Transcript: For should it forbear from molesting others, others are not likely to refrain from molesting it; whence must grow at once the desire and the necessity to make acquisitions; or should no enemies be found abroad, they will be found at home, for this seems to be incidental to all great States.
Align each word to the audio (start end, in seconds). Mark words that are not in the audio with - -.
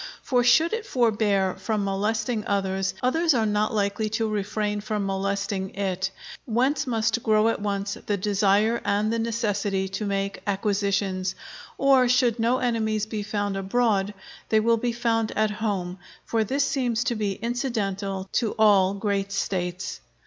For 0.23 0.43
should 0.43 0.73
it 0.73 0.87
forbear 0.87 1.53
from 1.57 1.85
molesting 1.85 2.43
others, 2.47 2.95
others 3.03 3.35
are 3.35 3.45
not 3.45 3.71
likely 3.71 4.09
to 4.17 4.27
refrain 4.27 4.81
from 4.81 5.05
molesting 5.05 5.75
it; 5.75 6.09
whence 6.45 6.87
must 6.87 7.21
grow 7.21 7.49
at 7.49 7.61
once 7.61 7.93
the 8.07 8.17
desire 8.17 8.81
and 8.83 9.13
the 9.13 9.19
necessity 9.19 9.87
to 9.89 10.05
make 10.07 10.41
acquisitions; 10.47 11.35
or 11.77 12.09
should 12.09 12.39
no 12.39 12.57
enemies 12.57 13.05
be 13.05 13.21
found 13.21 13.55
abroad, 13.55 14.15
they 14.49 14.59
will 14.59 14.77
be 14.77 14.91
found 14.91 15.33
at 15.37 15.51
home, 15.51 15.99
for 16.25 16.43
this 16.43 16.63
seems 16.63 17.03
to 17.03 17.13
be 17.13 17.33
incidental 17.33 18.27
to 18.31 18.55
all 18.57 18.95
great 18.95 19.31
States. 19.31 19.99